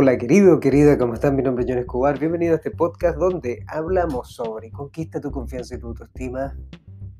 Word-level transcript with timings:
Hola 0.00 0.16
querido, 0.16 0.60
querida, 0.60 0.96
¿cómo 0.96 1.14
están? 1.14 1.34
Mi 1.34 1.42
nombre 1.42 1.64
es 1.64 1.68
John 1.68 1.80
Escobar. 1.80 2.20
Bienvenido 2.20 2.52
a 2.52 2.58
este 2.58 2.70
podcast 2.70 3.18
donde 3.18 3.64
hablamos 3.66 4.32
sobre 4.32 4.70
conquista 4.70 5.20
tu 5.20 5.32
confianza 5.32 5.74
y 5.74 5.80
tu 5.80 5.88
autoestima, 5.88 6.56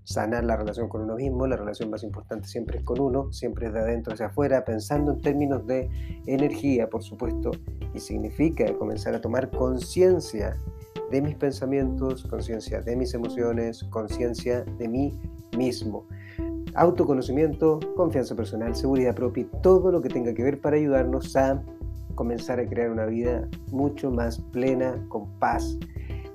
sanar 0.04 0.44
la 0.44 0.54
relación 0.54 0.88
con 0.88 1.00
uno 1.00 1.16
mismo. 1.16 1.48
La 1.48 1.56
relación 1.56 1.90
más 1.90 2.04
importante 2.04 2.46
siempre 2.46 2.78
es 2.78 2.84
con 2.84 3.00
uno, 3.00 3.32
siempre 3.32 3.66
es 3.66 3.72
de 3.72 3.80
adentro 3.80 4.14
hacia 4.14 4.26
afuera, 4.26 4.64
pensando 4.64 5.10
en 5.10 5.20
términos 5.20 5.66
de 5.66 5.90
energía, 6.26 6.88
por 6.88 7.02
supuesto, 7.02 7.50
y 7.94 7.98
significa 7.98 8.72
comenzar 8.74 9.12
a 9.12 9.20
tomar 9.20 9.50
conciencia 9.50 10.56
de 11.10 11.20
mis 11.20 11.34
pensamientos, 11.34 12.28
conciencia 12.30 12.80
de 12.80 12.94
mis 12.94 13.12
emociones, 13.12 13.82
conciencia 13.90 14.62
de 14.62 14.86
mí 14.86 15.20
mismo 15.56 16.06
autoconocimiento, 16.74 17.80
confianza 17.96 18.36
personal, 18.36 18.76
seguridad 18.76 19.14
propia 19.16 19.42
y 19.42 19.62
todo 19.62 19.90
lo 19.90 20.00
que 20.00 20.08
tenga 20.08 20.32
que 20.32 20.44
ver 20.44 20.60
para 20.60 20.76
ayudarnos 20.76 21.34
a 21.34 21.60
comenzar 22.18 22.58
a 22.58 22.66
crear 22.66 22.90
una 22.90 23.06
vida 23.06 23.48
mucho 23.70 24.10
más 24.10 24.40
plena, 24.50 24.92
con 25.08 25.38
paz, 25.38 25.78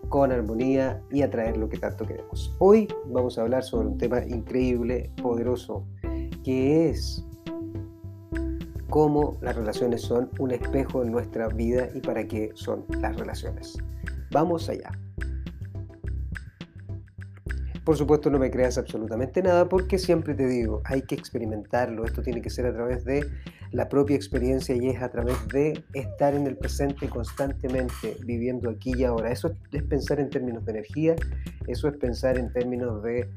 con 0.08 0.32
armonía 0.32 1.02
y 1.12 1.24
atraer 1.24 1.58
lo 1.58 1.68
que 1.68 1.78
tanto 1.78 2.08
queremos. 2.08 2.56
Hoy 2.60 2.88
vamos 3.08 3.38
a 3.38 3.42
hablar 3.42 3.66
sobre 3.66 3.90
un 3.90 3.98
tema 3.98 4.24
increíble, 4.26 5.12
poderoso, 5.22 5.86
que 6.42 6.90
es 6.90 7.26
cómo 8.90 9.38
las 9.42 9.58
relaciones 9.58 10.04
son 10.04 10.30
un 10.40 10.52
espejo 10.52 11.04
en 11.04 11.12
nuestra 11.12 11.50
vida 11.50 11.90
y 11.94 12.00
para 12.00 12.26
qué 12.26 12.52
son 12.54 12.86
las 13.02 13.18
relaciones. 13.18 13.78
Vamos 14.32 14.70
allá. 14.70 14.90
Por 17.84 17.98
supuesto 17.98 18.30
no 18.30 18.40
me 18.40 18.50
creas 18.50 18.78
absolutamente 18.78 19.44
nada 19.44 19.68
porque 19.68 20.00
siempre 20.00 20.34
te 20.34 20.48
digo, 20.48 20.82
hay 20.86 21.02
que 21.02 21.16
experimentarlo, 21.16 22.06
esto 22.06 22.22
tiene 22.22 22.42
que 22.42 22.50
ser 22.50 22.68
a 22.68 22.74
través 22.74 23.04
de 23.04 23.30
la 23.74 23.90
propia 23.90 24.16
experiencia 24.16 24.76
y 24.76 24.88
es 24.88 25.02
a 25.02 25.10
través 25.10 25.36
de 25.48 25.84
estar 25.94 26.36
en 26.36 26.46
el 26.46 26.56
presente 26.56 27.10
constantemente, 27.10 28.16
viviendo 28.24 28.70
aquí 28.70 28.94
y 28.96 29.04
ahora. 29.04 29.32
Eso 29.32 29.56
es 29.72 29.84
pensar 29.84 30.20
en 30.20 30.30
términos 30.30 30.64
de 30.66 30.72
energía, 30.72 31.16
eso 31.68 31.88
es 31.88 31.98
pensar 31.98 32.38
en 32.38 32.54
términos 32.54 33.04
de 33.04 33.28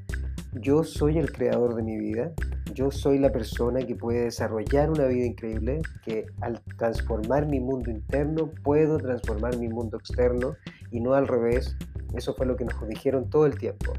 yo 0.60 0.84
soy 0.84 1.18
el 1.18 1.32
creador 1.32 1.74
de 1.74 1.82
mi 1.82 1.98
vida, 1.98 2.32
yo 2.74 2.90
soy 2.90 3.18
la 3.18 3.32
persona 3.32 3.80
que 3.80 3.94
puede 3.94 4.24
desarrollar 4.24 4.90
una 4.90 5.06
vida 5.06 5.24
increíble, 5.24 5.80
que 6.04 6.26
al 6.42 6.60
transformar 6.76 7.46
mi 7.46 7.60
mundo 7.60 7.90
interno 7.90 8.50
puedo 8.62 8.98
transformar 8.98 9.56
mi 9.56 9.68
mundo 9.68 9.96
externo 9.96 10.54
y 10.90 11.00
no 11.00 11.14
al 11.14 11.28
revés. 11.28 11.76
Eso 12.14 12.34
fue 12.34 12.46
lo 12.46 12.56
que 12.56 12.66
nos 12.66 12.88
dijeron 12.88 13.30
todo 13.30 13.46
el 13.46 13.58
tiempo 13.58 13.94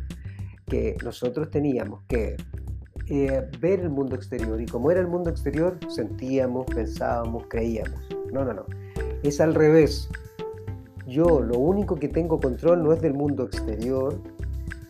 que 0.68 0.98
nosotros 1.04 1.50
teníamos 1.50 2.04
que 2.08 2.36
eh, 3.10 3.50
ver 3.60 3.80
el 3.80 3.90
mundo 3.90 4.16
exterior 4.16 4.60
y 4.60 4.66
como 4.66 4.92
era 4.92 5.00
el 5.00 5.08
mundo 5.08 5.30
exterior 5.30 5.78
sentíamos, 5.88 6.66
pensábamos, 6.66 7.46
creíamos. 7.48 8.00
No, 8.34 8.44
no, 8.44 8.54
no. 8.54 8.66
Es 9.24 9.40
al 9.40 9.56
revés. 9.56 10.10
Yo 11.08 11.40
lo 11.40 11.58
único 11.58 11.96
que 11.96 12.10
tengo 12.10 12.40
control 12.40 12.84
no 12.84 12.92
es 12.92 13.02
del 13.02 13.14
mundo 13.14 13.46
exterior. 13.46 14.20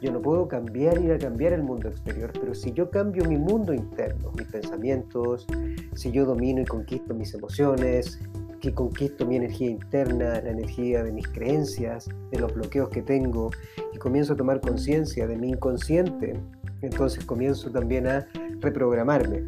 Yo 0.02 0.12
no 0.12 0.22
puedo 0.22 0.48
cambiar, 0.48 1.00
ir 1.02 1.12
a 1.12 1.18
cambiar 1.18 1.54
el 1.54 1.64
mundo 1.64 1.90
exterior, 1.90 2.32
pero 2.40 2.54
si 2.54 2.72
yo 2.72 2.90
cambio 2.90 3.26
mi 3.26 3.38
mundo 3.38 3.74
interno, 3.74 4.32
mis 4.38 4.48
pensamientos, 4.48 5.48
si 5.96 6.12
yo 6.12 6.26
domino 6.26 6.62
y 6.62 6.66
conquisto 6.66 7.16
mis 7.16 7.34
emociones, 7.34 8.20
que 8.60 8.74
conquisto 8.74 9.26
mi 9.26 9.36
energía 9.36 9.70
interna, 9.70 10.42
la 10.42 10.50
energía 10.50 11.04
de 11.04 11.12
mis 11.12 11.28
creencias, 11.28 12.10
de 12.32 12.40
los 12.40 12.54
bloqueos 12.54 12.90
que 12.90 13.02
tengo 13.02 13.52
y 13.94 13.98
comienzo 13.98 14.34
a 14.34 14.36
tomar 14.36 14.62
conciencia 14.62 15.28
de 15.28 15.36
mi 15.36 15.50
inconsciente, 15.50 16.40
entonces 16.82 17.26
comienzo 17.26 17.72
también 17.72 18.08
a 18.08 18.28
reprogramarme. 18.60 19.44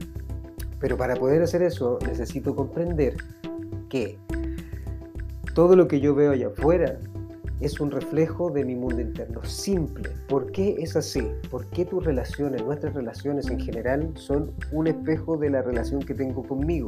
Pero 0.80 0.98
para 0.98 1.16
poder 1.16 1.42
hacer 1.42 1.62
eso 1.62 2.00
necesito 2.06 2.56
comprender 2.56 3.16
que 3.90 4.18
todo 5.54 5.76
lo 5.76 5.88
que 5.88 6.00
yo 6.00 6.16
veo 6.16 6.32
allá 6.32 6.48
afuera 6.48 6.98
es 7.60 7.82
un 7.82 7.92
reflejo 7.92 8.50
de 8.50 8.64
mi 8.64 8.76
mundo 8.76 9.02
interno, 9.02 9.44
simple. 9.44 10.10
¿Por 10.30 10.52
qué 10.52 10.78
es 10.80 10.96
así? 10.96 11.28
¿Por 11.52 11.66
qué 11.68 11.84
tus 11.84 12.06
relaciones, 12.06 12.64
nuestras 12.64 12.94
relaciones 12.94 13.50
en 13.50 13.60
general, 13.60 14.12
son 14.16 14.52
un 14.72 14.88
espejo 14.88 15.36
de 15.36 15.50
la 15.50 15.62
relación 15.62 16.02
que 16.02 16.14
tengo 16.14 16.44
conmigo? 16.44 16.88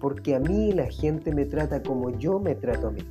porque 0.00 0.34
a 0.34 0.40
mí 0.40 0.72
la 0.72 0.86
gente 0.86 1.32
me 1.32 1.44
trata 1.44 1.82
como 1.82 2.10
yo 2.18 2.40
me 2.40 2.54
trato 2.54 2.88
a 2.88 2.90
mí. 2.90 3.02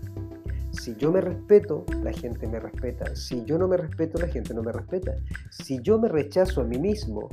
Si 0.72 0.96
yo 0.96 1.12
me 1.12 1.22
respeto, 1.22 1.86
la 2.04 2.14
gente 2.14 2.48
me 2.48 2.60
respeta. 2.60 3.16
Si 3.16 3.44
yo 3.46 3.58
no 3.58 3.68
me 3.68 3.78
respeto, 3.78 4.20
la 4.20 4.28
gente 4.28 4.54
no 4.54 4.62
me 4.62 4.72
respeta. 4.72 5.14
Si 5.50 5.80
yo 5.82 5.98
me 5.98 6.08
rechazo 6.08 6.62
a 6.62 6.64
mí 6.64 6.78
mismo, 6.78 7.30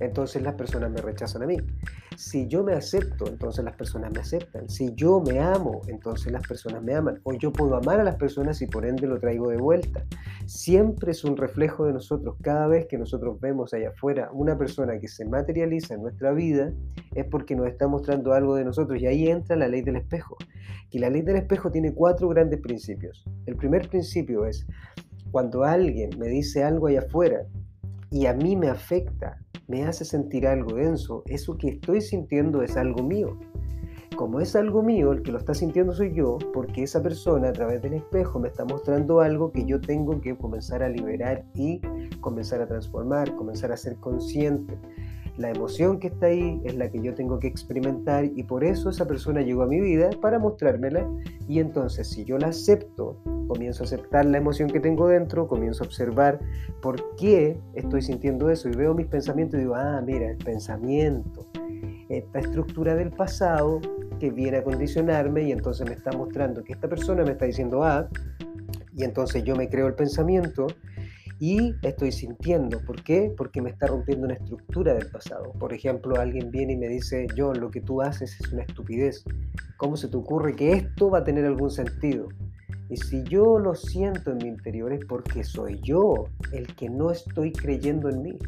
entonces 0.00 0.42
las 0.42 0.54
personas 0.54 0.90
me 0.90 1.00
rechazan 1.00 1.42
a 1.42 1.46
mí. 1.46 1.56
Si 2.16 2.46
yo 2.46 2.62
me 2.62 2.74
acepto, 2.74 3.26
entonces 3.28 3.64
las 3.64 3.74
personas 3.74 4.12
me 4.12 4.20
aceptan. 4.20 4.68
Si 4.68 4.94
yo 4.94 5.20
me 5.20 5.40
amo, 5.40 5.82
entonces 5.88 6.32
las 6.32 6.46
personas 6.46 6.82
me 6.82 6.94
aman. 6.94 7.20
O 7.24 7.32
yo 7.32 7.52
puedo 7.52 7.76
amar 7.76 8.00
a 8.00 8.04
las 8.04 8.16
personas 8.16 8.62
y 8.62 8.66
por 8.66 8.86
ende 8.86 9.06
lo 9.06 9.18
traigo 9.18 9.48
de 9.48 9.56
vuelta. 9.56 10.04
Siempre 10.46 11.10
es 11.10 11.24
un 11.24 11.36
reflejo 11.36 11.86
de 11.86 11.92
nosotros. 11.92 12.36
Cada 12.40 12.66
vez 12.66 12.86
que 12.86 12.98
nosotros 12.98 13.40
vemos 13.40 13.74
allá 13.74 13.90
afuera 13.90 14.30
una 14.32 14.56
persona 14.56 14.98
que 14.98 15.08
se 15.08 15.24
materializa 15.24 15.94
en 15.94 16.02
nuestra 16.02 16.32
vida, 16.32 16.72
es 17.14 17.24
porque 17.26 17.56
nos 17.56 17.66
está 17.66 17.88
mostrando 17.88 18.32
algo 18.32 18.54
de 18.54 18.64
nosotros. 18.64 19.00
Y 19.00 19.06
ahí 19.06 19.28
entra 19.28 19.56
la 19.56 19.68
ley 19.68 19.82
del 19.82 19.96
espejo. 19.96 20.36
Y 20.90 20.98
la 20.98 21.10
ley 21.10 21.22
del 21.22 21.36
espejo 21.36 21.70
tiene 21.70 21.92
cuatro 21.92 22.28
grandes 22.28 22.60
principios. 22.60 23.24
El 23.46 23.56
primer 23.56 23.88
principio 23.88 24.46
es, 24.46 24.66
cuando 25.32 25.64
alguien 25.64 26.10
me 26.18 26.28
dice 26.28 26.62
algo 26.62 26.86
allá 26.86 27.00
afuera 27.00 27.46
y 28.10 28.26
a 28.26 28.34
mí 28.34 28.54
me 28.54 28.68
afecta, 28.68 29.43
me 29.66 29.84
hace 29.84 30.04
sentir 30.04 30.46
algo 30.46 30.76
denso, 30.76 31.22
eso 31.26 31.56
que 31.56 31.68
estoy 31.68 32.00
sintiendo 32.00 32.62
es 32.62 32.76
algo 32.76 33.02
mío. 33.02 33.38
Como 34.16 34.38
es 34.38 34.54
algo 34.54 34.82
mío, 34.82 35.12
el 35.12 35.22
que 35.22 35.32
lo 35.32 35.38
está 35.38 35.54
sintiendo 35.54 35.92
soy 35.92 36.14
yo, 36.14 36.38
porque 36.52 36.84
esa 36.84 37.02
persona 37.02 37.48
a 37.48 37.52
través 37.52 37.82
del 37.82 37.94
espejo 37.94 38.38
me 38.38 38.48
está 38.48 38.64
mostrando 38.64 39.20
algo 39.20 39.50
que 39.50 39.64
yo 39.64 39.80
tengo 39.80 40.20
que 40.20 40.36
comenzar 40.36 40.82
a 40.82 40.88
liberar 40.88 41.44
y 41.54 41.80
comenzar 42.20 42.60
a 42.62 42.68
transformar, 42.68 43.34
comenzar 43.34 43.72
a 43.72 43.76
ser 43.76 43.96
consciente. 43.96 44.78
La 45.36 45.50
emoción 45.50 45.98
que 45.98 46.08
está 46.08 46.26
ahí 46.26 46.60
es 46.62 46.76
la 46.76 46.88
que 46.90 47.02
yo 47.02 47.12
tengo 47.14 47.40
que 47.40 47.48
experimentar 47.48 48.24
y 48.24 48.44
por 48.44 48.62
eso 48.62 48.88
esa 48.88 49.04
persona 49.04 49.42
llegó 49.42 49.62
a 49.62 49.66
mi 49.66 49.80
vida 49.80 50.10
para 50.20 50.38
mostrármela 50.38 51.08
y 51.48 51.58
entonces 51.58 52.08
si 52.08 52.24
yo 52.24 52.38
la 52.38 52.48
acepto, 52.48 53.16
comienzo 53.46 53.82
a 53.82 53.86
aceptar 53.86 54.24
la 54.24 54.38
emoción 54.38 54.70
que 54.70 54.80
tengo 54.80 55.08
dentro, 55.08 55.48
comienzo 55.48 55.84
a 55.84 55.86
observar 55.86 56.40
por 56.80 57.16
qué 57.16 57.58
estoy 57.74 58.02
sintiendo 58.02 58.50
eso 58.50 58.68
y 58.68 58.72
veo 58.72 58.94
mis 58.94 59.06
pensamientos 59.06 59.58
y 59.58 59.62
digo, 59.62 59.74
ah, 59.74 60.02
mira, 60.04 60.30
el 60.30 60.38
pensamiento, 60.38 61.46
esta 62.08 62.40
estructura 62.40 62.94
del 62.94 63.10
pasado 63.10 63.80
que 64.18 64.30
viene 64.30 64.58
a 64.58 64.64
condicionarme 64.64 65.42
y 65.42 65.52
entonces 65.52 65.88
me 65.88 65.94
está 65.94 66.12
mostrando 66.12 66.62
que 66.62 66.72
esta 66.72 66.88
persona 66.88 67.24
me 67.24 67.32
está 67.32 67.46
diciendo 67.46 67.82
ah, 67.84 68.08
y 68.96 69.04
entonces 69.04 69.42
yo 69.44 69.56
me 69.56 69.68
creo 69.68 69.86
el 69.86 69.94
pensamiento 69.94 70.66
y 71.40 71.74
estoy 71.82 72.12
sintiendo. 72.12 72.80
¿Por 72.86 73.02
qué? 73.02 73.32
Porque 73.36 73.60
me 73.60 73.70
está 73.70 73.86
rompiendo 73.86 74.26
una 74.26 74.34
estructura 74.34 74.94
del 74.94 75.10
pasado. 75.10 75.52
Por 75.58 75.72
ejemplo, 75.72 76.18
alguien 76.18 76.50
viene 76.50 76.74
y 76.74 76.76
me 76.76 76.88
dice, 76.88 77.26
yo 77.34 77.52
lo 77.52 77.70
que 77.70 77.80
tú 77.80 78.02
haces 78.02 78.38
es 78.40 78.52
una 78.52 78.62
estupidez. 78.62 79.24
¿Cómo 79.76 79.96
se 79.96 80.08
te 80.08 80.16
ocurre 80.16 80.54
que 80.54 80.72
esto 80.72 81.10
va 81.10 81.18
a 81.18 81.24
tener 81.24 81.44
algún 81.44 81.70
sentido? 81.70 82.28
Y 82.88 82.96
si 82.96 83.22
yo 83.24 83.58
lo 83.58 83.74
siento 83.74 84.32
en 84.32 84.38
mi 84.38 84.48
interior 84.48 84.92
es 84.92 85.04
porque 85.06 85.42
soy 85.42 85.80
yo 85.82 86.28
el 86.52 86.66
que 86.74 86.90
no 86.90 87.10
estoy 87.10 87.52
creyendo 87.52 88.08
en 88.08 88.22
mí. 88.22 88.38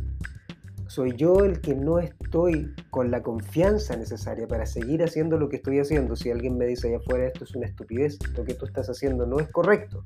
Soy 0.89 1.17
yo 1.17 1.45
el 1.45 1.61
que 1.61 1.75
no 1.75 1.99
estoy 1.99 2.73
con 2.91 3.11
la 3.11 3.23
confianza 3.23 3.97
necesaria 3.97 4.47
para 4.47 4.67
seguir 4.67 5.03
haciendo 5.03 5.37
lo 5.39 5.49
que 5.49 5.57
estoy 5.57 5.81
haciendo. 5.81 6.15
Si 6.17 6.31
alguien 6.31 6.57
me 6.57 6.67
dice 6.67 6.89
allá 6.89 6.99
afuera 6.99 7.27
esto 7.27 7.45
es 7.45 7.55
una 7.57 7.67
estupidez, 7.67 8.19
lo 8.37 8.45
que 8.45 8.55
tú 8.55 8.67
estás 8.67 8.89
haciendo 8.89 9.27
no 9.27 9.41
es 9.41 9.49
correcto. 9.49 10.05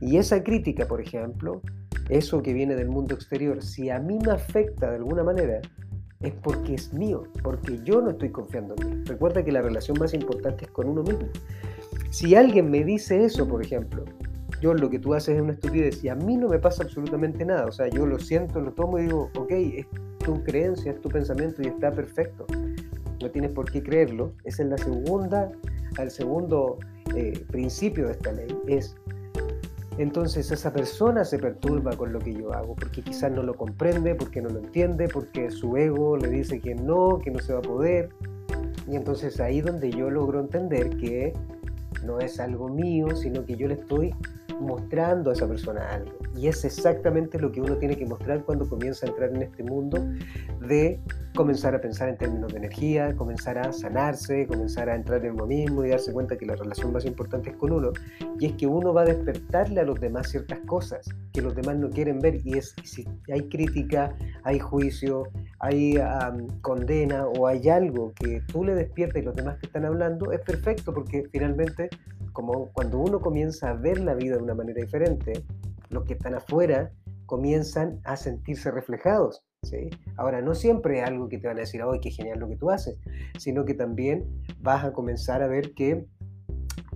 Y 0.00 0.16
esa 0.16 0.42
crítica, 0.42 0.86
por 0.86 1.00
ejemplo, 1.00 1.60
eso 2.08 2.42
que 2.42 2.54
viene 2.54 2.74
del 2.74 2.88
mundo 2.88 3.14
exterior, 3.14 3.62
si 3.62 3.90
a 3.90 3.98
mí 3.98 4.18
me 4.24 4.32
afecta 4.32 4.90
de 4.90 4.96
alguna 4.96 5.22
manera, 5.22 5.60
es 6.20 6.32
porque 6.42 6.74
es 6.74 6.92
mío, 6.92 7.24
porque 7.42 7.80
yo 7.82 8.00
no 8.00 8.10
estoy 8.10 8.30
confiando 8.30 8.74
en 8.78 8.88
mí. 8.88 9.04
Recuerda 9.04 9.44
que 9.44 9.52
la 9.52 9.62
relación 9.62 9.98
más 9.98 10.12
importante 10.12 10.64
es 10.66 10.70
con 10.70 10.88
uno 10.88 11.02
mismo. 11.02 11.28
Si 12.10 12.34
alguien 12.34 12.70
me 12.70 12.84
dice 12.84 13.24
eso, 13.24 13.46
por 13.46 13.64
ejemplo, 13.64 14.04
yo 14.60 14.74
lo 14.74 14.90
que 14.90 14.98
tú 14.98 15.14
haces 15.14 15.36
es 15.36 15.42
una 15.42 15.52
estupidez 15.52 16.02
y 16.04 16.08
a 16.08 16.14
mí 16.14 16.36
no 16.36 16.48
me 16.48 16.58
pasa 16.58 16.82
absolutamente 16.82 17.44
nada, 17.44 17.66
o 17.66 17.72
sea, 17.72 17.88
yo 17.88 18.04
lo 18.04 18.18
siento, 18.18 18.60
lo 18.60 18.72
tomo 18.72 18.98
y 18.98 19.02
digo, 19.02 19.30
ok, 19.36 19.50
es 19.50 19.86
tu 20.24 20.42
creencia, 20.42 20.92
es 20.92 21.00
tu 21.00 21.08
pensamiento 21.08 21.62
y 21.62 21.68
está 21.68 21.92
perfecto. 21.92 22.46
No 23.22 23.30
tienes 23.30 23.52
por 23.52 23.70
qué 23.70 23.82
creerlo. 23.82 24.32
Esa 24.44 24.62
es 24.62 24.70
la 24.70 24.78
segunda, 24.78 25.50
el 25.98 26.10
segundo 26.10 26.78
eh, 27.14 27.44
principio 27.50 28.06
de 28.06 28.12
esta 28.12 28.32
ley, 28.32 28.56
es 28.66 28.96
entonces 29.98 30.50
esa 30.50 30.72
persona 30.72 31.24
se 31.24 31.38
perturba 31.38 31.94
con 31.96 32.12
lo 32.12 32.20
que 32.20 32.32
yo 32.32 32.52
hago, 32.54 32.74
porque 32.74 33.02
quizás 33.02 33.30
no 33.32 33.42
lo 33.42 33.54
comprende, 33.54 34.14
porque 34.14 34.40
no 34.40 34.48
lo 34.48 34.60
entiende, 34.60 35.08
porque 35.08 35.50
su 35.50 35.76
ego 35.76 36.16
le 36.16 36.28
dice 36.28 36.60
que 36.60 36.74
no, 36.74 37.18
que 37.18 37.30
no 37.30 37.38
se 37.40 37.52
va 37.52 37.58
a 37.58 37.62
poder. 37.62 38.08
Y 38.88 38.96
entonces 38.96 39.40
ahí 39.40 39.60
donde 39.60 39.90
yo 39.90 40.10
logro 40.10 40.40
entender 40.40 40.96
que 40.96 41.34
no 42.04 42.18
es 42.18 42.40
algo 42.40 42.68
mío, 42.68 43.14
sino 43.16 43.44
que 43.44 43.56
yo 43.56 43.68
le 43.68 43.74
estoy 43.74 44.14
mostrando 44.60 45.30
a 45.30 45.32
esa 45.32 45.46
persona 45.46 45.88
algo. 45.90 46.12
Y 46.36 46.48
es 46.48 46.64
exactamente 46.64 47.38
lo 47.38 47.50
que 47.50 47.60
uno 47.60 47.76
tiene 47.76 47.96
que 47.96 48.06
mostrar 48.06 48.44
cuando 48.44 48.68
comienza 48.68 49.06
a 49.06 49.10
entrar 49.10 49.30
en 49.30 49.42
este 49.42 49.62
mundo 49.62 49.98
de 50.60 51.00
comenzar 51.34 51.74
a 51.74 51.80
pensar 51.80 52.08
en 52.08 52.16
términos 52.18 52.52
de 52.52 52.58
energía, 52.58 53.14
comenzar 53.16 53.58
a 53.58 53.72
sanarse, 53.72 54.46
comenzar 54.46 54.88
a 54.88 54.94
entrar 54.94 55.24
en 55.24 55.32
uno 55.32 55.46
mismo 55.46 55.84
y 55.84 55.90
darse 55.90 56.12
cuenta 56.12 56.36
que 56.36 56.46
la 56.46 56.56
relación 56.56 56.92
más 56.92 57.04
importante 57.04 57.50
es 57.50 57.56
con 57.56 57.72
uno. 57.72 57.92
Y 58.38 58.46
es 58.46 58.52
que 58.54 58.66
uno 58.66 58.92
va 58.92 59.02
a 59.02 59.04
despertarle 59.06 59.80
a 59.80 59.84
los 59.84 60.00
demás 60.00 60.28
ciertas 60.28 60.58
cosas 60.66 61.08
que 61.32 61.42
los 61.42 61.54
demás 61.54 61.76
no 61.76 61.90
quieren 61.90 62.18
ver. 62.18 62.40
Y 62.44 62.58
es 62.58 62.74
si 62.84 63.06
hay 63.32 63.48
crítica, 63.48 64.14
hay 64.44 64.58
juicio, 64.58 65.24
hay 65.60 65.98
condena 66.62 67.26
o 67.26 67.46
hay 67.46 67.68
algo 67.68 68.12
que 68.14 68.42
tú 68.52 68.64
le 68.64 68.74
despiertas 68.74 69.22
y 69.22 69.24
los 69.24 69.36
demás 69.36 69.58
te 69.60 69.66
están 69.66 69.84
hablando, 69.84 70.32
es 70.32 70.40
perfecto 70.40 70.92
porque 70.92 71.24
finalmente, 71.30 71.90
como 72.32 72.70
cuando 72.72 72.98
uno 72.98 73.20
comienza 73.20 73.70
a 73.70 73.74
ver 73.74 74.00
la 74.00 74.14
vida 74.14 74.36
de 74.36 74.42
una 74.42 74.54
manera 74.54 74.80
diferente, 74.80 75.44
los 75.90 76.04
que 76.04 76.14
están 76.14 76.34
afuera 76.34 76.90
comienzan 77.26 78.00
a 78.04 78.16
sentirse 78.16 78.70
reflejados. 78.70 79.44
¿Sí? 79.62 79.90
Ahora, 80.16 80.40
no 80.42 80.54
siempre 80.54 81.00
es 81.00 81.06
algo 81.06 81.28
que 81.28 81.38
te 81.38 81.46
van 81.46 81.56
a 81.56 81.60
decir, 81.60 81.82
¡ay, 81.82 82.00
qué 82.00 82.10
genial 82.10 82.40
lo 82.40 82.48
que 82.48 82.56
tú 82.56 82.70
haces! 82.70 82.98
Sino 83.38 83.64
que 83.64 83.74
también 83.74 84.26
vas 84.58 84.84
a 84.84 84.92
comenzar 84.92 85.42
a 85.42 85.46
ver 85.46 85.74
que 85.74 86.06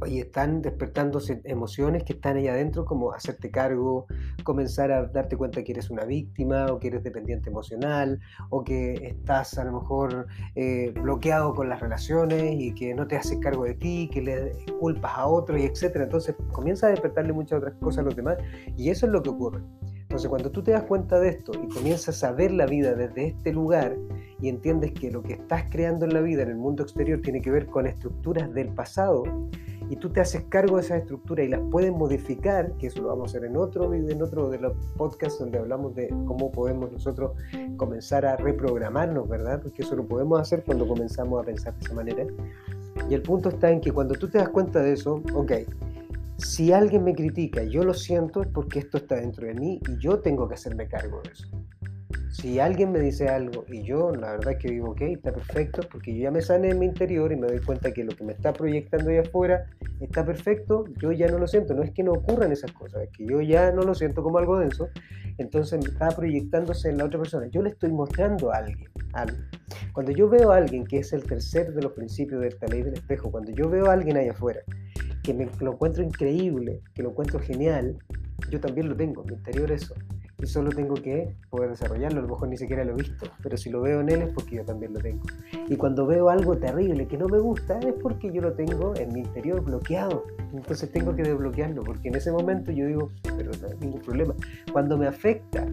oye, 0.00 0.20
están 0.20 0.60
despertándose 0.60 1.40
emociones 1.44 2.02
que 2.02 2.14
están 2.14 2.36
ahí 2.36 2.48
adentro, 2.48 2.84
como 2.84 3.12
hacerte 3.12 3.50
cargo, 3.50 4.06
comenzar 4.42 4.90
a 4.90 5.06
darte 5.06 5.36
cuenta 5.36 5.62
que 5.62 5.72
eres 5.72 5.88
una 5.88 6.04
víctima 6.04 6.66
o 6.66 6.78
que 6.78 6.88
eres 6.88 7.04
dependiente 7.04 7.48
emocional 7.48 8.20
o 8.50 8.64
que 8.64 8.94
estás 8.94 9.56
a 9.56 9.64
lo 9.64 9.80
mejor 9.80 10.26
eh, 10.56 10.92
bloqueado 11.00 11.54
con 11.54 11.68
las 11.68 11.80
relaciones 11.80 12.56
y 12.58 12.74
que 12.74 12.92
no 12.94 13.06
te 13.06 13.16
haces 13.16 13.38
cargo 13.38 13.64
de 13.64 13.74
ti, 13.74 14.10
que 14.12 14.20
le 14.20 14.52
culpas 14.80 15.12
a 15.16 15.26
otros 15.26 15.60
y 15.60 15.64
etcétera. 15.64 16.04
Entonces 16.04 16.34
comienza 16.52 16.88
a 16.88 16.90
despertarle 16.90 17.32
muchas 17.32 17.58
otras 17.58 17.74
cosas 17.74 18.00
a 18.00 18.02
los 18.02 18.16
demás 18.16 18.36
y 18.76 18.90
eso 18.90 19.06
es 19.06 19.12
lo 19.12 19.22
que 19.22 19.30
ocurre. 19.30 19.60
Entonces, 20.04 20.28
cuando 20.28 20.50
tú 20.50 20.62
te 20.62 20.70
das 20.70 20.84
cuenta 20.84 21.18
de 21.18 21.28
esto 21.28 21.52
y 21.54 21.68
comienzas 21.68 22.22
a 22.24 22.32
ver 22.32 22.52
la 22.52 22.66
vida 22.66 22.94
desde 22.94 23.26
este 23.26 23.52
lugar 23.52 23.96
y 24.40 24.48
entiendes 24.48 24.92
que 24.92 25.10
lo 25.10 25.22
que 25.22 25.34
estás 25.34 25.64
creando 25.70 26.04
en 26.04 26.14
la 26.14 26.20
vida, 26.20 26.42
en 26.42 26.50
el 26.50 26.56
mundo 26.56 26.82
exterior, 26.82 27.20
tiene 27.20 27.42
que 27.42 27.50
ver 27.50 27.66
con 27.66 27.86
estructuras 27.86 28.52
del 28.52 28.68
pasado, 28.68 29.24
y 29.90 29.96
tú 29.96 30.10
te 30.10 30.20
haces 30.20 30.44
cargo 30.48 30.76
de 30.76 30.82
esas 30.82 31.02
estructuras 31.02 31.46
y 31.46 31.48
las 31.48 31.60
puedes 31.70 31.92
modificar, 31.92 32.72
que 32.78 32.86
eso 32.86 33.02
lo 33.02 33.08
vamos 33.08 33.28
a 33.34 33.38
hacer 33.38 33.48
en 33.48 33.56
otro 33.56 33.92
en 33.92 34.22
otro 34.22 34.48
de 34.48 34.58
los 34.58 34.72
podcasts 34.96 35.38
donde 35.38 35.58
hablamos 35.58 35.94
de 35.94 36.08
cómo 36.26 36.50
podemos 36.50 36.90
nosotros 36.90 37.32
comenzar 37.76 38.24
a 38.24 38.36
reprogramarnos, 38.36 39.28
¿verdad? 39.28 39.60
Porque 39.62 39.82
eso 39.82 39.94
lo 39.94 40.06
podemos 40.06 40.40
hacer 40.40 40.62
cuando 40.64 40.86
comenzamos 40.86 41.42
a 41.42 41.44
pensar 41.44 41.74
de 41.74 41.84
esa 41.84 41.94
manera. 41.94 42.26
Y 43.10 43.14
el 43.14 43.22
punto 43.22 43.50
está 43.50 43.70
en 43.70 43.80
que 43.80 43.92
cuando 43.92 44.14
tú 44.14 44.28
te 44.28 44.38
das 44.38 44.48
cuenta 44.48 44.80
de 44.80 44.92
eso, 44.92 45.22
ok, 45.34 45.52
si 46.44 46.72
alguien 46.72 47.04
me 47.04 47.14
critica 47.14 47.62
yo 47.64 47.84
lo 47.84 47.94
siento 47.94 48.42
es 48.42 48.48
porque 48.48 48.80
esto 48.80 48.98
está 48.98 49.16
dentro 49.16 49.46
de 49.46 49.54
mí 49.54 49.80
y 49.88 49.98
yo 49.98 50.20
tengo 50.20 50.46
que 50.46 50.54
hacerme 50.54 50.86
cargo 50.86 51.22
de 51.22 51.30
eso. 51.32 51.48
Si 52.30 52.58
alguien 52.58 52.92
me 52.92 52.98
dice 52.98 53.28
algo 53.28 53.64
y 53.68 53.82
yo 53.84 54.14
la 54.14 54.32
verdad 54.32 54.52
es 54.52 54.58
que 54.58 54.68
digo, 54.68 54.90
ok, 54.90 55.02
está 55.02 55.32
perfecto, 55.32 55.82
porque 55.90 56.14
yo 56.14 56.24
ya 56.24 56.30
me 56.30 56.42
sané 56.42 56.70
en 56.70 56.78
mi 56.78 56.86
interior 56.86 57.30
y 57.32 57.36
me 57.36 57.46
doy 57.46 57.60
cuenta 57.60 57.92
que 57.92 58.04
lo 58.04 58.14
que 58.14 58.24
me 58.24 58.32
está 58.32 58.52
proyectando 58.52 59.10
ahí 59.10 59.18
afuera 59.18 59.66
está 60.00 60.24
perfecto, 60.24 60.84
yo 61.00 61.12
ya 61.12 61.28
no 61.28 61.38
lo 61.38 61.46
siento. 61.46 61.74
No 61.74 61.82
es 61.82 61.92
que 61.92 62.02
no 62.02 62.12
ocurran 62.12 62.52
esas 62.52 62.72
cosas, 62.72 63.04
es 63.04 63.10
que 63.10 63.24
yo 63.26 63.40
ya 63.40 63.70
no 63.70 63.82
lo 63.82 63.94
siento 63.94 64.22
como 64.22 64.38
algo 64.38 64.58
denso, 64.58 64.88
entonces 65.38 65.82
me 65.82 65.90
está 65.90 66.08
proyectándose 66.08 66.90
en 66.90 66.98
la 66.98 67.04
otra 67.04 67.18
persona. 67.20 67.46
Yo 67.48 67.62
le 67.62 67.70
estoy 67.70 67.92
mostrando 67.92 68.52
a 68.52 68.58
alguien 68.58 68.90
algo. 69.12 69.38
Cuando 69.92 70.12
yo 70.12 70.28
veo 70.28 70.50
a 70.52 70.56
alguien 70.56 70.84
que 70.84 70.98
es 70.98 71.12
el 71.12 71.24
tercer 71.24 71.72
de 71.72 71.82
los 71.82 71.92
principios 71.92 72.40
de 72.40 72.48
esta 72.48 72.66
ley 72.66 72.82
del 72.82 72.94
espejo, 72.94 73.30
cuando 73.30 73.52
yo 73.52 73.68
veo 73.68 73.86
a 73.86 73.92
alguien 73.92 74.16
ahí 74.16 74.28
afuera 74.28 74.60
que 75.22 75.32
me 75.32 75.48
lo 75.60 75.72
encuentro 75.72 76.02
increíble, 76.02 76.82
que 76.94 77.02
lo 77.02 77.10
encuentro 77.10 77.40
genial, 77.40 77.96
yo 78.50 78.60
también 78.60 78.88
lo 78.88 78.96
tengo, 78.96 79.22
en 79.22 79.28
mi 79.28 79.34
interior 79.34 79.72
eso. 79.72 79.94
Solo 80.44 80.70
tengo 80.70 80.94
que 80.94 81.34
poder 81.50 81.70
desarrollarlo, 81.70 82.18
a 82.20 82.22
lo 82.22 82.28
mejor 82.28 82.48
ni 82.48 82.56
siquiera 82.56 82.84
lo 82.84 82.92
he 82.92 82.96
visto, 82.96 83.26
pero 83.42 83.56
si 83.56 83.70
lo 83.70 83.80
veo 83.80 84.00
en 84.00 84.10
él 84.10 84.22
es 84.22 84.28
porque 84.34 84.56
yo 84.56 84.64
también 84.64 84.92
lo 84.92 85.00
tengo. 85.00 85.22
Y 85.68 85.76
cuando 85.76 86.06
veo 86.06 86.28
algo 86.28 86.56
terrible 86.56 87.06
que 87.06 87.16
no 87.16 87.28
me 87.28 87.38
gusta 87.38 87.78
es 87.80 87.94
porque 87.94 88.30
yo 88.32 88.42
lo 88.42 88.52
tengo 88.52 88.94
en 88.96 89.12
mi 89.12 89.20
interior 89.20 89.62
bloqueado. 89.62 90.24
Entonces 90.52 90.90
tengo 90.90 91.14
que 91.14 91.22
desbloquearlo, 91.22 91.82
porque 91.82 92.08
en 92.08 92.16
ese 92.16 92.30
momento 92.30 92.72
yo 92.72 92.86
digo, 92.86 93.10
pero 93.36 93.50
no 93.60 93.68
hay 93.68 93.76
ningún 93.80 94.00
problema. 94.00 94.34
Cuando 94.72 94.98
me 94.98 95.06
afecta, 95.06 95.66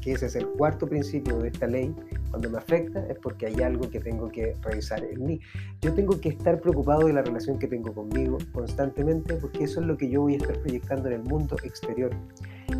que 0.00 0.12
ese 0.12 0.26
es 0.26 0.36
el 0.36 0.46
cuarto 0.46 0.86
principio 0.86 1.38
de 1.38 1.48
esta 1.48 1.66
ley, 1.66 1.94
cuando 2.30 2.50
me 2.50 2.58
afecta 2.58 3.06
es 3.06 3.18
porque 3.18 3.46
hay 3.46 3.62
algo 3.62 3.88
que 3.88 4.00
tengo 4.00 4.28
que 4.28 4.54
revisar 4.62 5.02
en 5.04 5.24
mí. 5.24 5.40
Yo 5.80 5.94
tengo 5.94 6.20
que 6.20 6.28
estar 6.28 6.60
preocupado 6.60 7.06
de 7.06 7.12
la 7.12 7.22
relación 7.22 7.58
que 7.58 7.66
tengo 7.66 7.92
conmigo 7.92 8.38
constantemente 8.52 9.34
porque 9.34 9.64
eso 9.64 9.80
es 9.80 9.86
lo 9.86 9.96
que 9.96 10.08
yo 10.08 10.22
voy 10.22 10.34
a 10.34 10.36
estar 10.36 10.58
proyectando 10.60 11.08
en 11.08 11.14
el 11.14 11.22
mundo 11.22 11.56
exterior. 11.64 12.10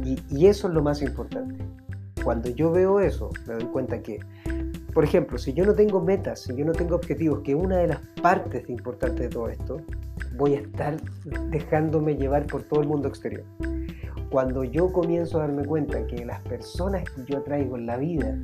Y, 0.05 0.47
eso 0.47 0.69
es 0.69 0.75
lo 0.75 0.83
más 0.83 1.03
importante. 1.03 1.65
Cuando 2.23 2.49
yo 2.51 2.71
veo 2.71 3.01
eso, 3.01 3.31
me 3.47 3.55
doy 3.55 3.65
cuenta 3.65 4.03
que, 4.03 4.21
por 4.93 5.05
ejemplo, 5.05 5.39
si 5.39 5.53
yo 5.53 5.65
no 5.65 5.75
tengo 5.75 6.01
metas, 6.01 6.41
si 6.41 6.55
yo 6.55 6.65
no 6.65 6.73
tengo 6.73 6.97
objetivos, 6.97 7.41
que 7.43 7.55
una 7.55 7.77
de 7.79 7.89
las 7.89 8.01
partes 8.21 8.69
importantes 8.69 9.21
de 9.21 9.29
todo 9.29 9.49
esto, 9.49 9.81
voy 10.37 10.55
a 10.55 10.61
estar 10.61 11.01
dejándome 11.51 12.17
llevar 12.17 12.47
por 12.47 12.63
todo 12.65 12.81
el 12.81 12.89
mundo 12.89 13.09
exterior. 13.09 13.45
Cuando 14.31 14.65
yo 14.65 14.93
comienzo 14.93 15.39
a 15.39 15.47
darme 15.47 15.65
cuenta 15.65 16.07
que 16.07 16.25
las 16.25 16.43
personas 16.43 17.05
que 17.11 17.25
yo 17.33 17.43
traigo 17.43 17.77
en 17.77 17.87
la 17.87 17.97
vida 17.97 18.37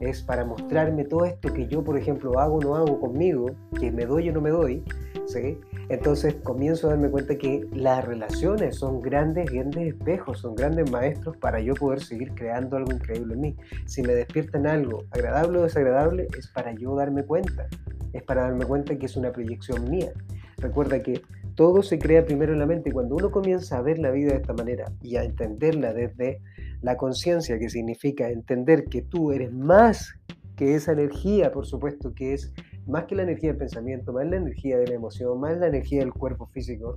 es 0.00 0.22
para 0.22 0.44
mostrarme 0.44 1.04
todo 1.04 1.24
esto 1.24 1.52
que 1.52 1.66
yo, 1.66 1.82
por 1.82 1.98
ejemplo, 1.98 2.38
hago 2.38 2.56
o 2.56 2.60
no 2.60 2.76
hago 2.76 3.00
conmigo, 3.00 3.50
que 3.78 3.90
me 3.90 4.06
doy 4.06 4.28
o 4.28 4.32
no 4.32 4.40
me 4.40 4.50
doy, 4.50 4.84
¿sí? 5.26 5.58
Entonces 5.88 6.34
comienzo 6.42 6.88
a 6.88 6.90
darme 6.90 7.10
cuenta 7.10 7.36
que 7.36 7.64
las 7.72 8.04
relaciones 8.04 8.76
son 8.76 9.00
grandes, 9.00 9.50
grandes 9.50 9.94
espejos, 9.94 10.40
son 10.40 10.56
grandes 10.56 10.90
maestros 10.90 11.36
para 11.36 11.60
yo 11.60 11.74
poder 11.74 12.00
seguir 12.00 12.32
creando 12.34 12.76
algo 12.76 12.92
increíble 12.92 13.34
en 13.34 13.40
mí. 13.40 13.56
Si 13.84 14.02
me 14.02 14.14
despiertan 14.14 14.66
algo 14.66 15.04
agradable 15.12 15.58
o 15.58 15.62
desagradable, 15.62 16.26
es 16.36 16.48
para 16.48 16.72
yo 16.74 16.96
darme 16.96 17.22
cuenta, 17.22 17.68
es 18.12 18.22
para 18.24 18.42
darme 18.42 18.64
cuenta 18.64 18.96
que 18.98 19.06
es 19.06 19.16
una 19.16 19.30
proyección 19.30 19.88
mía. 19.88 20.12
Recuerda 20.56 21.00
que 21.00 21.22
todo 21.54 21.82
se 21.82 21.98
crea 21.98 22.24
primero 22.24 22.52
en 22.52 22.58
la 22.58 22.66
mente 22.66 22.90
y 22.90 22.92
cuando 22.92 23.14
uno 23.14 23.30
comienza 23.30 23.78
a 23.78 23.82
ver 23.82 23.98
la 23.98 24.10
vida 24.10 24.32
de 24.32 24.38
esta 24.38 24.54
manera 24.54 24.92
y 25.02 25.16
a 25.16 25.22
entenderla 25.22 25.92
desde 25.92 26.40
la 26.82 26.96
conciencia, 26.96 27.58
que 27.58 27.70
significa 27.70 28.28
entender 28.28 28.84
que 28.84 29.02
tú 29.02 29.30
eres 29.32 29.52
más 29.52 30.14
que 30.56 30.74
esa 30.74 30.92
energía, 30.92 31.52
por 31.52 31.66
supuesto, 31.66 32.12
que 32.14 32.34
es 32.34 32.52
más 32.86 33.04
que 33.04 33.14
la 33.14 33.22
energía 33.22 33.50
del 33.50 33.58
pensamiento, 33.58 34.12
más 34.12 34.26
la 34.26 34.36
energía 34.36 34.78
de 34.78 34.86
la 34.86 34.94
emoción, 34.94 35.40
más 35.40 35.56
la 35.58 35.66
energía 35.66 36.00
del 36.00 36.12
cuerpo 36.12 36.46
físico, 36.46 36.96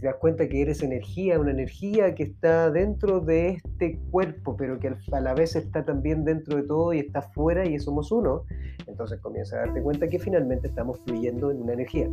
te 0.00 0.06
das 0.06 0.16
cuenta 0.16 0.48
que 0.48 0.62
eres 0.62 0.82
energía, 0.82 1.38
una 1.38 1.50
energía 1.50 2.14
que 2.14 2.22
está 2.22 2.70
dentro 2.70 3.20
de 3.20 3.48
este 3.48 3.98
cuerpo, 4.10 4.56
pero 4.56 4.78
que 4.78 4.94
a 5.12 5.20
la 5.20 5.34
vez 5.34 5.56
está 5.56 5.84
también 5.84 6.24
dentro 6.24 6.56
de 6.56 6.62
todo 6.64 6.92
y 6.92 7.00
está 7.00 7.22
fuera 7.22 7.66
y 7.66 7.78
somos 7.78 8.12
uno, 8.12 8.44
entonces 8.86 9.20
comienza 9.20 9.56
a 9.56 9.66
darte 9.66 9.82
cuenta 9.82 10.08
que 10.08 10.18
finalmente 10.18 10.68
estamos 10.68 11.00
fluyendo 11.04 11.50
en 11.50 11.62
una 11.62 11.74
energía. 11.74 12.08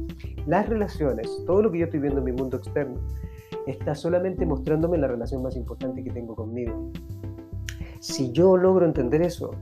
Las 0.46 0.68
relaciones, 0.68 1.30
todo 1.46 1.62
lo 1.62 1.72
que 1.72 1.80
yo 1.80 1.86
estoy 1.86 2.00
viendo 2.00 2.20
en 2.20 2.26
mi 2.26 2.32
mundo 2.32 2.58
externo, 2.58 3.00
está 3.68 3.96
solamente 3.96 4.46
mostrándome 4.46 4.98
la 4.98 5.08
relación 5.08 5.42
más 5.42 5.56
importante 5.56 6.04
que 6.04 6.12
tengo 6.12 6.36
conmigo. 6.36 6.92
Si 8.00 8.32
yo 8.34 8.58
logro 8.58 8.86
entender 8.86 9.22
eso, 9.22 9.56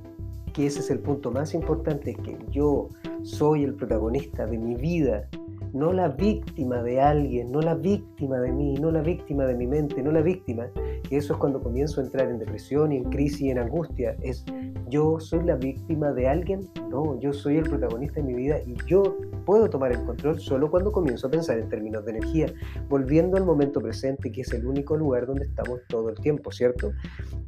que 0.53 0.65
ese 0.65 0.79
es 0.79 0.89
el 0.89 0.99
punto 0.99 1.31
más 1.31 1.53
importante, 1.53 2.15
que 2.15 2.37
yo 2.49 2.89
soy 3.23 3.63
el 3.63 3.75
protagonista 3.75 4.45
de 4.45 4.57
mi 4.57 4.75
vida, 4.75 5.27
no 5.73 5.93
la 5.93 6.09
víctima 6.09 6.83
de 6.83 6.99
alguien, 6.99 7.51
no 7.51 7.61
la 7.61 7.75
víctima 7.75 8.39
de 8.39 8.51
mí, 8.51 8.73
no 8.75 8.91
la 8.91 9.01
víctima 9.01 9.45
de 9.45 9.55
mi 9.55 9.67
mente, 9.67 10.01
no 10.01 10.11
la 10.11 10.21
víctima, 10.21 10.67
que 11.07 11.17
eso 11.17 11.33
es 11.33 11.39
cuando 11.39 11.61
comienzo 11.61 12.01
a 12.01 12.03
entrar 12.03 12.29
en 12.29 12.39
depresión 12.39 12.91
y 12.91 12.97
en 12.97 13.05
crisis 13.05 13.41
y 13.41 13.49
en 13.51 13.59
angustia, 13.59 14.17
es 14.21 14.45
yo 14.91 15.19
soy 15.19 15.43
la 15.43 15.55
víctima 15.55 16.11
de 16.11 16.27
alguien, 16.27 16.69
no, 16.89 17.19
yo 17.19 17.31
soy 17.33 17.57
el 17.57 17.63
protagonista 17.63 18.15
de 18.15 18.23
mi 18.23 18.35
vida 18.35 18.59
y 18.67 18.75
yo 18.85 19.17
puedo 19.45 19.69
tomar 19.69 19.93
el 19.93 20.03
control 20.03 20.39
solo 20.39 20.69
cuando 20.69 20.91
comienzo 20.91 21.27
a 21.27 21.31
pensar 21.31 21.57
en 21.57 21.69
términos 21.69 22.05
de 22.05 22.11
energía, 22.11 22.53
volviendo 22.89 23.37
al 23.37 23.45
momento 23.45 23.79
presente, 23.79 24.31
que 24.31 24.41
es 24.41 24.51
el 24.51 24.65
único 24.67 24.97
lugar 24.97 25.25
donde 25.25 25.45
estamos 25.45 25.79
todo 25.87 26.09
el 26.09 26.19
tiempo, 26.19 26.51
¿cierto? 26.51 26.91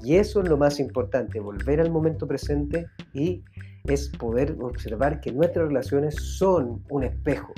Y 0.01 0.15
eso 0.15 0.41
es 0.41 0.49
lo 0.49 0.57
más 0.57 0.79
importante, 0.79 1.39
volver 1.39 1.81
al 1.81 1.91
momento 1.91 2.25
presente 2.25 2.87
y 3.13 3.43
es 3.83 4.07
poder 4.07 4.55
observar 4.61 5.19
que 5.19 5.31
nuestras 5.33 5.67
relaciones 5.67 6.15
son 6.15 6.81
un 6.89 7.03
espejo, 7.03 7.53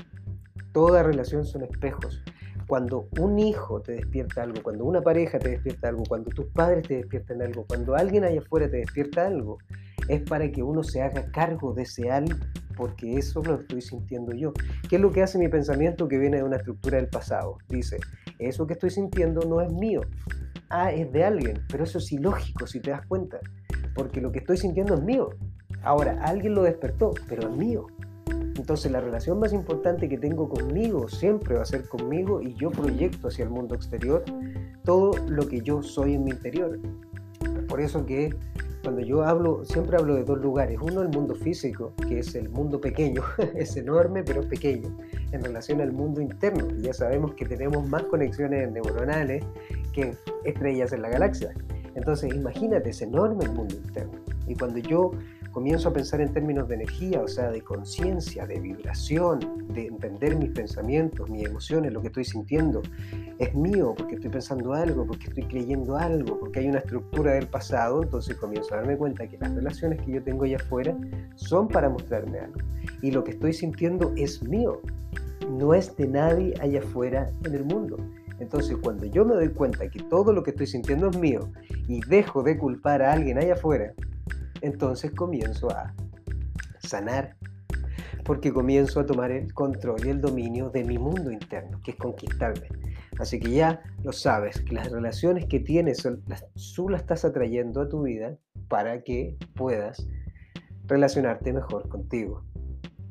Toda 0.75 1.03
relación 1.03 1.45
son 1.45 1.63
espejos. 1.63 2.21
Cuando 2.67 3.07
un 3.19 3.37
hijo 3.37 3.81
te 3.81 3.93
despierta 3.93 4.43
algo, 4.43 4.61
cuando 4.63 4.85
una 4.85 5.01
pareja 5.01 5.37
te 5.37 5.49
despierta 5.49 5.89
algo, 5.89 6.03
cuando 6.07 6.31
tus 6.31 6.47
padres 6.47 6.87
te 6.87 6.97
despiertan 6.97 7.41
algo, 7.41 7.65
cuando 7.67 7.95
alguien 7.95 8.23
allá 8.23 8.39
afuera 8.39 8.69
te 8.69 8.77
despierta 8.77 9.27
algo, 9.27 9.57
es 10.07 10.21
para 10.21 10.51
que 10.51 10.63
uno 10.63 10.83
se 10.83 11.01
haga 11.01 11.31
cargo 11.31 11.73
de 11.73 11.83
ese 11.83 12.09
algo, 12.09 12.37
porque 12.75 13.17
eso 13.17 13.41
lo 13.43 13.55
estoy 13.55 13.81
sintiendo 13.81 14.33
yo. 14.33 14.51
¿Qué 14.89 14.97
es 14.97 15.01
lo 15.01 15.11
que 15.11 15.23
hace 15.23 15.37
mi 15.37 15.47
pensamiento 15.47 16.07
que 16.07 16.17
viene 16.17 16.37
de 16.37 16.43
una 16.43 16.57
estructura 16.57 16.97
del 16.97 17.07
pasado? 17.07 17.57
Dice, 17.67 17.97
eso 18.39 18.67
que 18.67 18.73
estoy 18.73 18.89
sintiendo 18.89 19.41
no 19.47 19.61
es 19.61 19.71
mío. 19.71 20.01
Ah, 20.69 20.91
es 20.91 21.11
de 21.11 21.23
alguien, 21.23 21.61
pero 21.69 21.83
eso 21.83 21.99
es 21.99 22.11
ilógico 22.11 22.67
si 22.67 22.79
te 22.79 22.91
das 22.91 23.05
cuenta, 23.07 23.39
porque 23.93 24.21
lo 24.21 24.31
que 24.31 24.39
estoy 24.39 24.57
sintiendo 24.57 24.95
es 24.95 25.01
mío. 25.01 25.29
Ahora, 25.83 26.19
alguien 26.23 26.55
lo 26.55 26.63
despertó, 26.63 27.13
pero 27.29 27.47
es 27.47 27.55
mío. 27.55 27.85
Entonces 28.57 28.91
la 28.91 29.01
relación 29.01 29.39
más 29.39 29.53
importante 29.53 30.07
que 30.07 30.17
tengo 30.17 30.47
conmigo 30.47 31.07
siempre 31.07 31.55
va 31.55 31.63
a 31.63 31.65
ser 31.65 31.87
conmigo 31.87 32.41
y 32.41 32.55
yo 32.55 32.71
proyecto 32.71 33.27
hacia 33.27 33.43
el 33.43 33.49
mundo 33.49 33.75
exterior 33.75 34.23
todo 34.83 35.11
lo 35.27 35.47
que 35.47 35.61
yo 35.61 35.83
soy 35.83 36.13
en 36.13 36.23
mi 36.23 36.31
interior. 36.31 36.79
Por 37.67 37.81
eso 37.81 38.05
que 38.05 38.33
cuando 38.85 39.01
yo 39.01 39.23
hablo, 39.23 39.65
siempre 39.65 39.97
hablo 39.97 40.13
de 40.13 40.23
dos 40.23 40.39
lugares. 40.39 40.77
Uno, 40.79 41.01
el 41.01 41.09
mundo 41.09 41.33
físico, 41.33 41.91
que 42.07 42.19
es 42.19 42.35
el 42.35 42.49
mundo 42.49 42.79
pequeño, 42.79 43.23
es 43.55 43.75
enorme 43.77 44.23
pero 44.23 44.47
pequeño, 44.47 44.95
en 45.31 45.43
relación 45.43 45.81
al 45.81 45.91
mundo 45.91 46.21
interno. 46.21 46.67
Ya 46.81 46.93
sabemos 46.93 47.33
que 47.33 47.45
tenemos 47.45 47.89
más 47.89 48.03
conexiones 48.03 48.71
neuronales 48.71 49.43
que 49.91 50.15
estrellas 50.43 50.93
en 50.93 51.01
la 51.01 51.09
galaxia. 51.09 51.51
Entonces, 51.95 52.31
imagínate, 52.31 52.91
es 52.91 53.01
enorme 53.01 53.45
el 53.45 53.53
mundo 53.53 53.73
interno. 53.75 54.19
Y 54.47 54.53
cuando 54.53 54.77
yo 54.77 55.11
comienzo 55.55 55.87
a 55.87 55.93
pensar 55.93 56.19
en 56.19 56.33
términos 56.33 56.67
de 56.67 56.75
energía, 56.75 57.21
o 57.21 57.29
sea, 57.29 57.49
de 57.49 57.61
conciencia, 57.61 58.45
de 58.45 58.59
vibración, 58.59 59.39
de 59.69 59.87
entender 59.87 60.35
mis 60.35 60.49
pensamientos, 60.49 61.29
mis 61.29 61.45
emociones, 61.45 61.93
lo 61.93 62.01
que 62.01 62.07
estoy 62.07 62.25
sintiendo, 62.25 62.81
es 63.39 63.55
mío 63.55 63.95
porque 63.97 64.15
estoy 64.15 64.31
pensando 64.31 64.73
algo, 64.73 65.07
porque 65.07 65.27
estoy 65.27 65.45
creyendo 65.45 65.95
algo, 65.95 66.37
porque 66.41 66.59
hay 66.59 66.67
una 66.67 66.79
estructura 66.79 67.35
del 67.35 67.47
pasado, 67.47 68.03
entonces 68.03 68.35
comienzo 68.35 68.73
a 68.73 68.79
darme 68.79 68.97
cuenta 68.97 69.29
que 69.29 69.37
las 69.37 69.55
relaciones 69.55 70.01
que 70.01 70.11
yo 70.11 70.21
tengo 70.21 70.43
allá 70.43 70.57
afuera 70.57 70.93
son 71.35 71.69
para 71.69 71.87
mostrarme 71.89 72.37
algo. 72.39 72.59
Y 73.01 73.11
lo 73.11 73.23
que 73.23 73.31
estoy 73.31 73.53
sintiendo 73.53 74.11
es 74.17 74.43
mío, 74.43 74.81
no 75.49 75.73
es 75.73 75.95
de 75.95 76.05
nadie 76.05 76.53
allá 76.59 76.81
afuera 76.81 77.29
en 77.45 77.55
el 77.55 77.63
mundo. 77.63 77.95
Entonces, 78.39 78.75
cuando 78.81 79.05
yo 79.05 79.23
me 79.23 79.35
doy 79.35 79.47
cuenta 79.47 79.87
que 79.89 80.03
todo 80.03 80.33
lo 80.33 80.43
que 80.43 80.51
estoy 80.51 80.67
sintiendo 80.67 81.09
es 81.09 81.17
mío 81.17 81.49
y 81.87 82.01
dejo 82.01 82.43
de 82.43 82.57
culpar 82.57 83.01
a 83.01 83.13
alguien 83.13 83.37
allá 83.37 83.53
afuera, 83.53 83.93
entonces 84.61 85.11
comienzo 85.11 85.69
a 85.69 85.93
sanar, 86.79 87.35
porque 88.23 88.51
comienzo 88.51 88.99
a 88.99 89.05
tomar 89.05 89.31
el 89.31 89.53
control 89.53 90.05
y 90.05 90.09
el 90.09 90.21
dominio 90.21 90.69
de 90.69 90.83
mi 90.83 90.97
mundo 90.97 91.31
interno, 91.31 91.79
que 91.83 91.91
es 91.91 91.97
conquistarme. 91.97 92.67
Así 93.19 93.39
que 93.39 93.51
ya 93.51 93.81
lo 94.03 94.11
sabes, 94.11 94.61
que 94.61 94.73
las 94.73 94.91
relaciones 94.91 95.45
que 95.45 95.59
tienes, 95.59 96.05
las, 96.27 96.45
tú 96.75 96.89
las 96.89 97.01
estás 97.01 97.23
atrayendo 97.23 97.81
a 97.81 97.89
tu 97.89 98.03
vida 98.03 98.37
para 98.67 99.01
que 99.03 99.37
puedas 99.55 100.05
relacionarte 100.87 101.53
mejor 101.53 101.87
contigo. 101.87 102.43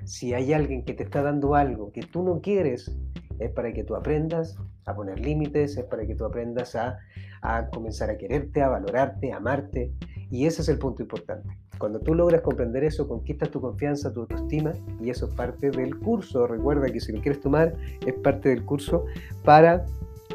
Si 0.05 0.35
hay 0.35 0.53
alguien 0.53 0.85
que 0.85 0.95
te 0.95 1.05
está 1.05 1.23
dando 1.23 1.55
algo 1.55 1.91
que 1.93 2.03
tú 2.03 2.23
no 2.23 2.41
quieres, 2.41 2.95
es 3.39 3.51
para 3.51 3.73
que 3.73 3.85
tú 3.85 3.97
aprendas 3.97 4.57
a 4.87 4.95
poner 4.95 5.19
límites, 5.19 5.77
es 5.77 5.85
para 5.85 6.07
que 6.07 6.15
tú 6.15 6.25
aprendas 6.25 6.75
a, 6.77 6.99
a 7.45 7.69
comenzar 7.69 8.11
a 8.11 8.17
quererte, 8.17 8.63
a 8.63 8.71
valorarte, 8.71 9.33
a 9.33 9.37
amarte, 9.37 9.93
y 10.31 10.47
ese 10.47 10.63
es 10.63 10.69
el 10.69 10.79
punto 10.79 11.03
importante. 11.03 11.49
Cuando 11.79 12.01
tú 12.01 12.15
logras 12.15 12.41
comprender 12.41 12.83
eso, 12.85 13.07
conquistas 13.07 13.51
tu 13.51 13.61
confianza, 13.61 14.13
tu 14.13 14.21
autoestima, 14.21 14.73
y 15.01 15.11
eso 15.11 15.27
es 15.27 15.35
parte 15.35 15.71
del 15.71 15.99
curso. 15.99 16.47
Recuerda 16.47 16.87
que 16.87 17.01
si 17.01 17.13
lo 17.13 17.21
quieres 17.21 17.41
tomar, 17.41 17.75
es 18.07 18.15
parte 18.15 18.49
del 18.49 18.65
curso 18.65 19.05
para 19.45 19.85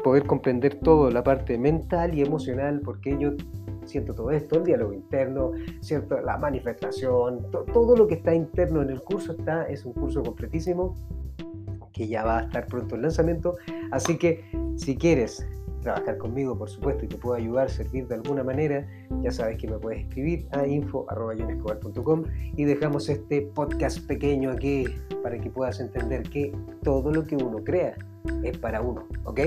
poder 0.04 0.24
comprender 0.24 0.76
todo, 0.76 1.10
la 1.10 1.24
parte 1.24 1.58
mental 1.58 2.14
y 2.14 2.22
emocional, 2.22 2.80
porque 2.84 3.18
yo 3.18 3.32
siento 3.84 4.14
todo 4.14 4.30
esto, 4.30 4.58
el 4.58 4.64
diálogo 4.64 4.92
interno, 4.92 5.50
¿cierto? 5.80 6.20
la 6.20 6.38
manifestación, 6.38 7.50
todo 7.50 7.96
lo 7.96 8.06
que 8.06 8.14
está 8.14 8.32
interno 8.34 8.82
en 8.82 8.90
el 8.90 9.02
curso 9.02 9.32
está, 9.32 9.64
es 9.64 9.84
un 9.84 9.92
curso 9.94 10.22
completísimo 10.22 10.94
que 11.92 12.06
ya 12.06 12.24
va 12.24 12.38
a 12.38 12.42
estar 12.42 12.66
pronto 12.66 12.94
el 12.94 13.02
lanzamiento. 13.02 13.56
Así 13.90 14.16
que 14.16 14.44
si 14.76 14.96
quieres 14.96 15.44
trabajar 15.80 16.18
conmigo, 16.18 16.56
por 16.56 16.68
supuesto, 16.68 17.04
y 17.04 17.08
te 17.08 17.16
puedo 17.16 17.36
ayudar, 17.36 17.70
servir 17.70 18.06
de 18.06 18.16
alguna 18.16 18.44
manera, 18.44 18.86
ya 19.22 19.30
sabes 19.30 19.58
que 19.58 19.68
me 19.68 19.78
puedes 19.78 20.00
escribir 20.00 20.46
a 20.52 20.66
info.com 20.66 22.24
y 22.56 22.64
dejamos 22.64 23.08
este 23.08 23.42
podcast 23.54 24.06
pequeño 24.06 24.50
aquí 24.50 24.86
para 25.22 25.38
que 25.38 25.50
puedas 25.50 25.80
entender 25.80 26.22
que 26.22 26.52
todo 26.82 27.10
lo 27.12 27.24
que 27.24 27.36
uno 27.36 27.62
crea 27.64 27.94
es 28.42 28.58
para 28.58 28.80
uno, 28.80 29.06
¿ok? 29.24 29.40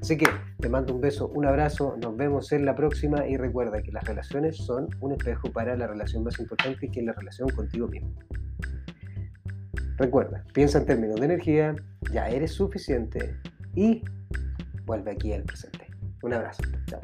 Así 0.00 0.16
que 0.16 0.26
te 0.58 0.68
mando 0.68 0.94
un 0.94 1.00
beso, 1.00 1.28
un 1.28 1.46
abrazo, 1.46 1.96
nos 2.02 2.16
vemos 2.16 2.52
en 2.52 2.64
la 2.64 2.74
próxima 2.74 3.26
y 3.26 3.36
recuerda 3.36 3.82
que 3.82 3.92
las 3.92 4.04
relaciones 4.04 4.56
son 4.56 4.88
un 5.00 5.12
espejo 5.12 5.50
para 5.52 5.76
la 5.76 5.86
relación 5.86 6.24
más 6.24 6.38
importante 6.38 6.88
que 6.90 7.00
es 7.00 7.06
la 7.06 7.12
relación 7.12 7.48
contigo 7.50 7.88
mismo. 7.88 8.10
Recuerda, 9.98 10.44
piensa 10.52 10.78
en 10.78 10.86
términos 10.86 11.18
de 11.20 11.24
energía, 11.24 11.74
ya 12.12 12.28
eres 12.28 12.52
suficiente 12.52 13.34
y 13.74 14.02
vuelve 14.86 15.10
aquí 15.10 15.32
al 15.32 15.42
presente. 15.42 15.86
Un 16.22 16.32
abrazo. 16.32 16.62
Chao. 16.86 17.00